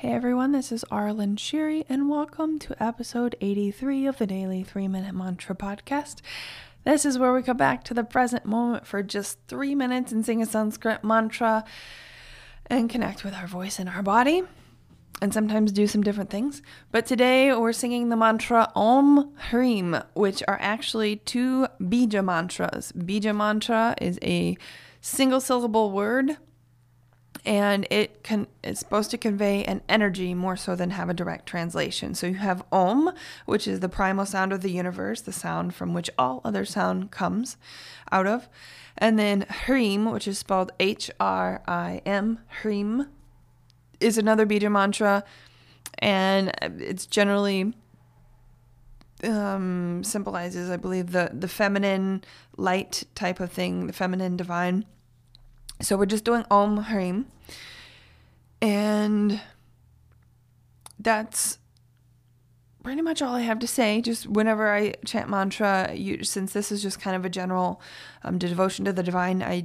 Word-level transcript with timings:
Hey 0.00 0.12
everyone, 0.12 0.52
this 0.52 0.72
is 0.72 0.84
Aaralyn 0.90 1.36
Shiri, 1.36 1.86
and 1.88 2.10
welcome 2.10 2.58
to 2.58 2.80
episode 2.82 3.34
83 3.40 4.04
of 4.04 4.18
the 4.18 4.26
Daily 4.26 4.62
3 4.62 4.88
Minute 4.88 5.14
Mantra 5.14 5.56
Podcast. 5.56 6.16
This 6.84 7.06
is 7.06 7.18
where 7.18 7.32
we 7.32 7.42
come 7.42 7.56
back 7.56 7.82
to 7.84 7.94
the 7.94 8.04
present 8.04 8.44
moment 8.44 8.86
for 8.86 9.02
just 9.02 9.38
three 9.48 9.74
minutes 9.74 10.12
and 10.12 10.24
sing 10.24 10.42
a 10.42 10.46
Sanskrit 10.46 11.02
mantra 11.02 11.64
and 12.66 12.90
connect 12.90 13.24
with 13.24 13.32
our 13.32 13.46
voice 13.46 13.78
and 13.78 13.88
our 13.88 14.02
body, 14.02 14.42
and 15.22 15.32
sometimes 15.32 15.72
do 15.72 15.86
some 15.86 16.02
different 16.02 16.28
things. 16.28 16.60
But 16.92 17.06
today 17.06 17.54
we're 17.54 17.72
singing 17.72 18.10
the 18.10 18.16
mantra 18.16 18.70
Om 18.76 19.32
Hrim, 19.48 19.96
which 20.12 20.42
are 20.46 20.58
actually 20.60 21.16
two 21.16 21.68
Bija 21.80 22.22
mantras. 22.22 22.92
Bija 22.92 23.34
mantra 23.34 23.94
is 23.98 24.18
a 24.22 24.58
single 25.00 25.40
syllable 25.40 25.90
word 25.90 26.36
and 27.46 27.86
it 27.90 28.24
can 28.24 28.48
it's 28.64 28.80
supposed 28.80 29.10
to 29.12 29.16
convey 29.18 29.64
an 29.64 29.80
energy 29.88 30.34
more 30.34 30.56
so 30.56 30.74
than 30.74 30.90
have 30.90 31.08
a 31.08 31.14
direct 31.14 31.46
translation. 31.46 32.14
So 32.14 32.26
you 32.26 32.34
have 32.34 32.64
Om, 32.72 33.12
which 33.46 33.68
is 33.68 33.80
the 33.80 33.88
primal 33.88 34.26
sound 34.26 34.52
of 34.52 34.60
the 34.60 34.70
universe, 34.70 35.20
the 35.20 35.32
sound 35.32 35.74
from 35.74 35.94
which 35.94 36.10
all 36.18 36.40
other 36.44 36.64
sound 36.64 37.12
comes 37.12 37.56
out 38.10 38.26
of, 38.26 38.48
and 38.98 39.18
then 39.18 39.46
Hrim, 39.48 40.10
which 40.10 40.26
is 40.26 40.38
spelled 40.38 40.72
H 40.80 41.10
R 41.20 41.62
I 41.68 42.02
M, 42.04 42.40
Hrim, 42.62 43.08
is 44.00 44.18
another 44.18 44.44
Bija 44.44 44.70
mantra, 44.70 45.22
and 46.00 46.52
it's 46.60 47.06
generally 47.06 47.72
um, 49.22 50.02
symbolizes, 50.02 50.68
I 50.68 50.76
believe, 50.76 51.12
the 51.12 51.30
the 51.32 51.48
feminine 51.48 52.24
light 52.56 53.04
type 53.14 53.38
of 53.38 53.52
thing, 53.52 53.86
the 53.86 53.92
feminine 53.92 54.36
divine. 54.36 54.84
So 55.80 55.96
we're 55.96 56.06
just 56.06 56.24
doing 56.24 56.44
Om 56.50 56.84
Hrim. 56.84 57.26
And 58.62 59.40
that's 60.98 61.58
pretty 62.82 63.02
much 63.02 63.20
all 63.20 63.34
I 63.34 63.40
have 63.40 63.58
to 63.58 63.66
say. 63.66 64.00
Just 64.00 64.28
whenever 64.28 64.72
I 64.72 64.94
chant 65.04 65.28
mantra, 65.28 65.92
you, 65.92 66.22
since 66.24 66.52
this 66.52 66.70
is 66.70 66.82
just 66.82 67.00
kind 67.00 67.16
of 67.16 67.24
a 67.24 67.28
general 67.28 67.80
um, 68.22 68.38
devotion 68.38 68.84
to 68.84 68.92
the 68.92 69.02
divine, 69.02 69.42
I, 69.42 69.64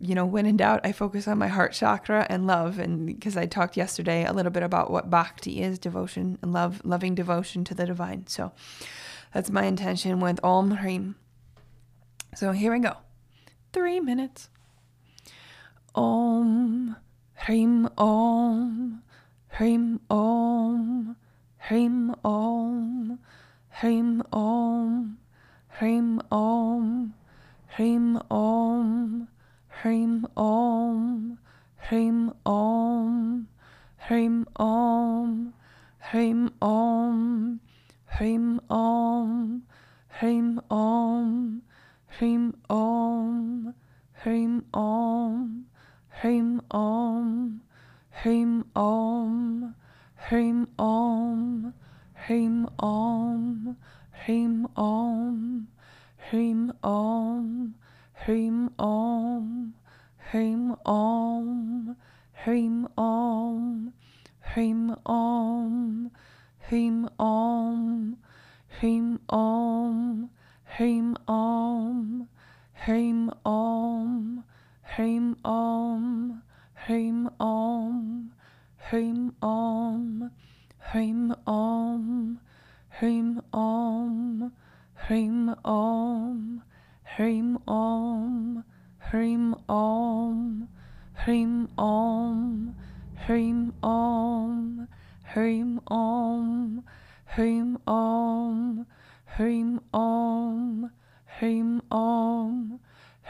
you 0.00 0.14
know, 0.14 0.24
when 0.24 0.46
in 0.46 0.56
doubt, 0.56 0.80
I 0.82 0.92
focus 0.92 1.28
on 1.28 1.38
my 1.38 1.48
heart 1.48 1.72
chakra 1.72 2.26
and 2.28 2.46
love. 2.46 2.78
And 2.78 3.06
because 3.06 3.36
I 3.36 3.46
talked 3.46 3.76
yesterday 3.76 4.24
a 4.24 4.32
little 4.32 4.50
bit 4.50 4.62
about 4.62 4.90
what 4.90 5.10
bhakti 5.10 5.62
is 5.62 5.78
devotion 5.78 6.38
and 6.42 6.52
love, 6.52 6.80
loving 6.84 7.14
devotion 7.14 7.62
to 7.64 7.74
the 7.74 7.86
divine. 7.86 8.26
So 8.26 8.52
that's 9.32 9.50
my 9.50 9.64
intention 9.64 10.18
with 10.20 10.40
Om 10.42 10.72
Hrim. 10.72 11.16
So 12.34 12.52
here 12.52 12.72
we 12.72 12.80
go. 12.80 12.96
Three 13.72 14.00
minutes. 14.00 14.48
Om, 15.94 16.96
Hrim 17.34 17.88
Om, 17.96 19.02
Hrim 19.48 20.00
Om, 20.08 21.16
Hrim 21.58 22.14
Om, 22.24 23.18
Hrim 23.68 24.22
Om, 24.32 25.18
Hrim 25.68 26.20
Om, 26.30 27.14
Hrim 27.76 28.16
Om, 28.30 29.28
Hrim 29.68 30.26
Om, 30.36 31.38
Hrim 31.78 32.32
Om, 32.46 33.46
Hrim 34.08 34.48
Om, 34.60 35.50
Hrim 35.98 36.50
Om, 36.60 37.60
Hrim 38.06 38.60
Om, 38.70 39.62
Hrim 40.08 40.60
Om, 40.70 41.62
Hrim 42.08 42.54
Om, 42.68 43.74
Hrim 44.22 44.64
Om. 44.72 45.61
Hrim 46.22 46.62
Om, 46.70 47.62
Hrim 48.22 48.64
Om, 48.76 49.74
Hrim 50.14 50.68
Om, 50.78 51.74
Hrim 52.14 52.68
Om, 52.78 53.76
Hrim 54.12 54.68
Om, 54.76 55.66
Hrim 56.30 56.72
Om, 56.84 57.74
Hrim 58.14 58.70
Om, 58.78 59.74
Hrim 60.30 60.76
Om, 60.86 61.96
Hrim 62.44 62.86
Om, 62.96 63.92
Hrim 64.54 64.96
Om, 65.04 66.10
Hrim 66.60 67.08
Om, 67.18 68.16
Hrim 68.78 69.18
Om, 69.28 70.28
Hrim 70.78 71.16
Om, 71.26 72.28
Hrim 72.86 73.30
Om, 73.44 74.44
Hrim 74.96 75.36
Om, 75.42 76.42
Hrim 76.74 77.26
Om, 77.40 78.30
Hrim 78.90 79.34
Om, 79.40 80.30
Hrim 80.92 81.34
Om, 81.46 82.40
Hrim 83.00 83.40
Om, 83.54 84.52
Hrim 85.08 85.54
Om, 85.64 86.62
Hrim 87.04 87.56
Om, 87.66 88.64
Hrim 89.10 89.56
Om, 89.66 90.68
Hrim 91.14 91.68
Om, 91.78 92.74
Hrim 93.26 93.72
Om, 93.82 94.88
Hrim 95.24 95.80
Om, 95.86 96.84
Hrim 97.34 97.78
Om, 97.86 98.86
Hrim 99.24 99.80
Om, 99.94 100.90
Hrim 101.40 101.80
Om, 101.90 102.80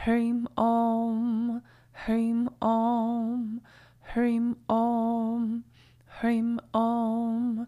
Hrim 0.04 0.48
Om, 0.56 1.62
Hrim 1.92 2.48
Om, 2.60 3.60
Hrim 4.12 4.56
Om, 4.68 5.64
Hrim 6.20 6.58
Om, 6.74 7.66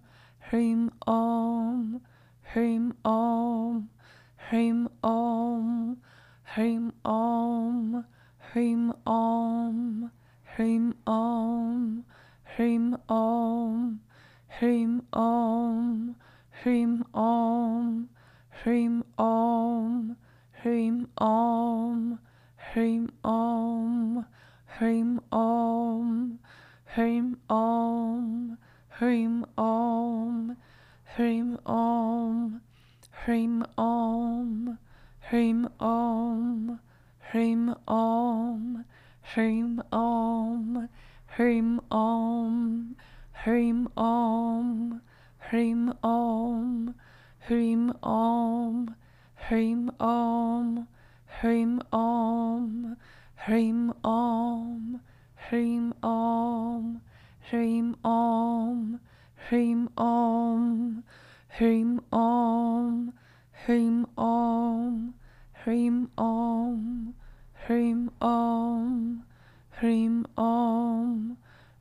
Hrim 0.51 0.91
Om, 1.07 2.01
Hrim 2.53 2.93
Om, 3.05 3.91
Hrim 4.51 4.89
Om, 5.05 5.97
Hrim 6.45 6.93
Om, 7.05 8.05
Hrim 8.53 8.93
Om, 9.07 10.11
Hrim 10.57 10.95
Om, 11.07 12.05
Hrim 12.57 12.97
Om, 13.09 14.01
Hrim 14.59 15.07
Om, 15.13 16.15
Hrim 16.51 17.05
Om, 17.15 18.09
Hrim 18.65 19.05
Om, 19.19 20.17
Hrim 20.65 21.09
Om, 21.19 22.19
Hrim 22.75 23.09
Om, 23.23 24.25
Hrim 24.67 25.21
Om, 25.31 26.41
Hrim 26.87 27.37
Om, 27.49 28.59
Hrim 28.89 29.45
Om, 29.57 30.57
Hrim 31.17 31.57
Om, 31.67 32.61
Hrim 33.25 33.65
Om, 33.79 34.79
Hrim 35.31 35.69
Om, 35.79 36.79
Hrim 37.31 37.75
Om, 37.87 38.85
Hrim 39.23 39.81
Om, 39.93 40.89
Hrim 41.37 41.81
Om, 41.93 42.97
Hrim 43.45 43.89
Om, 43.97 45.01
Hrim 45.39 45.93
Om, 46.03 46.95
Hrim 47.39 47.93
Om, 48.03 48.95
Hrim 49.49 49.91
Om, 50.01 50.89
Hrim 51.41 51.81
Om, 51.93 52.97
Hrim 53.47 53.93
Om, 54.05 55.01
Hrim 55.51 55.93
Om, 56.03 57.01
Hrim 57.51 57.97
Om, 58.05 59.01
Hrim 59.49 59.89
Om, 59.97 61.03
Hrim 61.59 62.01
Om, 62.13 63.13
Hrim 63.67 64.07
Om, 64.17 65.15
Hrim 65.65 66.09
Om, 66.17 67.15
Hrim 67.67 68.11
Om, 68.21 69.25
Hrim 69.81 70.27
Om, 70.37 71.37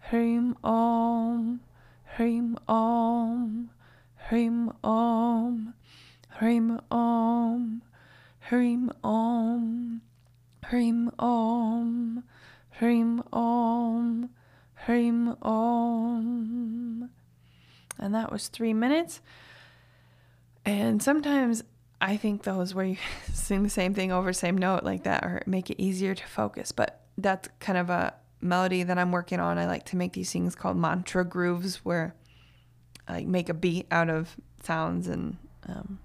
Hrim 0.09 0.55
Om, 0.63 1.59
Hrim 2.17 2.57
Om, 2.67 3.69
Hrim 4.29 4.69
Om, 4.83 5.73
Hrim 6.39 6.79
Om, 6.89 7.62
Hrim 8.49 8.91
Om, 9.03 10.01
Hrim 10.65 11.11
Om, 11.17 12.23
Hrim 12.71 13.23
Om, 13.31 14.29
Hrim 14.85 15.37
Om. 15.41 17.09
And 17.97 18.15
that 18.15 18.31
was 18.31 18.49
three 18.49 18.73
minutes. 18.73 19.21
And 20.65 21.01
sometimes 21.01 21.63
I 22.01 22.17
think 22.17 22.43
those 22.43 22.75
where 22.75 22.85
you 22.85 22.97
sing 23.33 23.63
the 23.63 23.69
same 23.69 23.93
thing 23.93 24.11
over 24.11 24.33
same 24.33 24.57
note 24.57 24.83
like 24.83 25.03
that 25.03 25.23
or 25.23 25.41
make 25.45 25.69
it 25.69 25.81
easier 25.81 26.13
to 26.13 26.27
focus. 26.27 26.73
But 26.73 27.01
that's 27.17 27.47
kind 27.59 27.77
of 27.77 27.89
a 27.89 28.13
melody 28.41 28.83
that 28.83 28.97
I'm 28.97 29.13
working 29.13 29.39
on. 29.39 29.57
I 29.57 29.67
like 29.67 29.85
to 29.85 29.95
make 29.95 30.13
these 30.13 30.31
things 30.31 30.53
called 30.53 30.75
mantra 30.75 31.23
grooves 31.23 31.77
where 31.85 32.13
I 33.07 33.23
make 33.23 33.47
a 33.47 33.53
beat 33.53 33.87
out 33.89 34.09
of 34.09 34.35
sounds 34.61 35.07
and 35.07 35.37
um, 35.67 35.99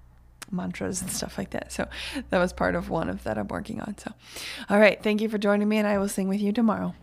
mantras 0.51 1.03
and 1.03 1.11
stuff 1.11 1.39
like 1.39 1.51
that. 1.51 1.73
So 1.73 1.89
that 2.31 2.39
was 2.39 2.53
part 2.53 2.75
of 2.75 2.91
one 2.91 3.09
of 3.09 3.25
that 3.25 3.39
I'm 3.39 3.49
working 3.49 3.81
on. 3.81 3.97
So, 3.99 4.13
all 4.69 4.79
right. 4.79 5.03
Thank 5.03 5.21
you 5.21 5.29
for 5.29 5.39
joining 5.39 5.69
me, 5.69 5.79
and 5.79 5.87
I 5.87 5.99
will 5.99 6.09
sing 6.09 6.29
with 6.29 6.41
you 6.41 6.53
tomorrow. 6.53 6.95